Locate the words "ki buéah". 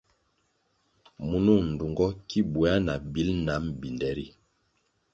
2.27-2.77